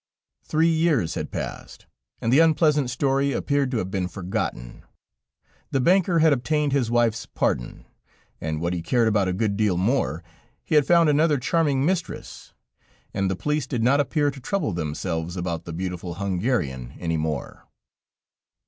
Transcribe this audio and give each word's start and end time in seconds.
Three 0.43 0.67
years 0.69 1.13
had 1.13 1.29
passed, 1.29 1.85
and 2.21 2.33
the 2.33 2.39
unpleasant 2.39 2.89
story 2.89 3.33
appeared 3.33 3.69
to 3.69 3.77
have 3.77 3.91
been 3.91 4.07
forgotten. 4.07 4.81
The 5.69 5.79
banker 5.79 6.17
had 6.17 6.33
obtained 6.33 6.71
his 6.71 6.89
wife's 6.89 7.27
pardon 7.27 7.85
and 8.41 8.59
what 8.59 8.73
he 8.73 8.81
cared 8.81 9.07
about 9.07 9.27
a 9.27 9.31
good 9.31 9.55
deal 9.55 9.77
more 9.77 10.23
he 10.63 10.73
had 10.73 10.87
found 10.87 11.07
another 11.09 11.37
charming 11.37 11.85
mistress, 11.85 12.51
and 13.13 13.29
the 13.29 13.35
police 13.35 13.67
did 13.67 13.83
not 13.83 13.99
appear 13.99 14.31
to 14.31 14.39
trouble 14.39 14.71
themselves 14.73 15.37
about 15.37 15.65
the 15.65 15.71
beautiful 15.71 16.15
Hungarian 16.15 16.95
any 16.97 17.17
more. 17.17 17.67